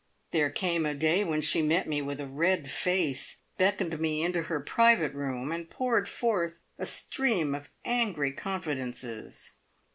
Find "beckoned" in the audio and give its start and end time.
3.59-3.99